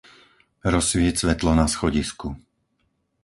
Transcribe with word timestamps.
Rozsvieť 0.73 1.15
svetlo 1.29 1.51
na 1.59 1.65
schodisku. 1.73 2.29